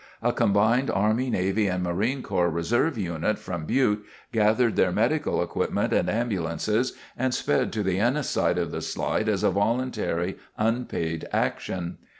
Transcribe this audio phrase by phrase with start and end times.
[0.23, 5.93] A combined Army, Navy and Marine Corps Reserve unit from Butte gathered their medical equipment
[5.93, 11.27] and ambulances and sped to the Ennis side of the slide as a voluntary, unpaid
[11.31, 11.99] action.